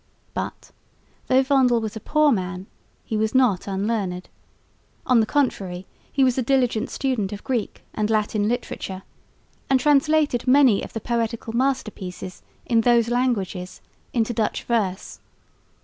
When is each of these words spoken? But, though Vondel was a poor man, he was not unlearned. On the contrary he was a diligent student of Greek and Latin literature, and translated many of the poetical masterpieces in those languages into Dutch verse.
But, 0.33 0.71
though 1.27 1.43
Vondel 1.43 1.79
was 1.79 1.95
a 1.95 1.99
poor 1.99 2.31
man, 2.31 2.65
he 3.03 3.15
was 3.15 3.35
not 3.35 3.67
unlearned. 3.67 4.29
On 5.05 5.19
the 5.19 5.27
contrary 5.27 5.85
he 6.11 6.23
was 6.23 6.39
a 6.39 6.41
diligent 6.41 6.89
student 6.89 7.31
of 7.31 7.43
Greek 7.43 7.83
and 7.93 8.09
Latin 8.09 8.47
literature, 8.47 9.03
and 9.69 9.79
translated 9.79 10.47
many 10.47 10.81
of 10.83 10.93
the 10.93 11.01
poetical 11.01 11.53
masterpieces 11.53 12.41
in 12.65 12.81
those 12.81 13.09
languages 13.09 13.79
into 14.11 14.33
Dutch 14.33 14.63
verse. 14.63 15.19